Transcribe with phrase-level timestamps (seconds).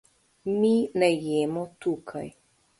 [0.55, 0.71] Mi
[1.03, 2.27] ne jemo tukaj.